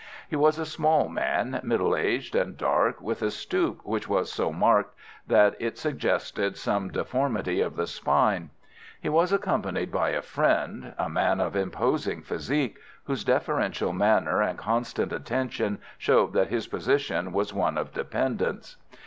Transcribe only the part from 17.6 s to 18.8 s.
of dependence.